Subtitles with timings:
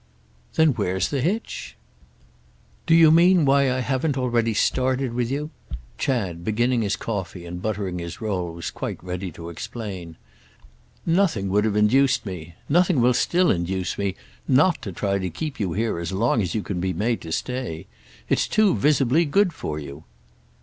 [0.55, 1.77] "Then where's the hitch?"
[2.87, 5.51] "Do you mean why I haven't already started with you?"
[5.99, 10.15] Chad, beginning his coffee and buttering his roll, was quite ready to explain.
[11.05, 15.99] "Nothing would have induced me—nothing will still induce me—not to try to keep you here
[15.99, 17.85] as long as you can be made to stay.
[18.27, 20.05] It's too visibly good for you."